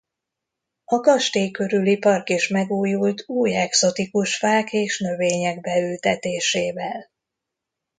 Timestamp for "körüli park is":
1.51-2.47